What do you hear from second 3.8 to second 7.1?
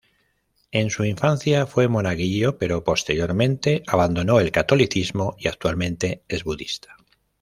abandonó el catolicismo y actualmente es budista.